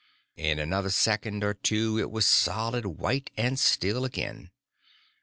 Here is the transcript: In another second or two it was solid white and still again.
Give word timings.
In 0.35 0.57
another 0.57 0.89
second 0.89 1.43
or 1.43 1.53
two 1.53 1.99
it 1.99 2.09
was 2.09 2.25
solid 2.25 2.87
white 2.87 3.29
and 3.37 3.59
still 3.59 4.03
again. 4.03 4.49